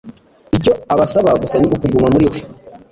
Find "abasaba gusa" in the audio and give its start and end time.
0.93-1.55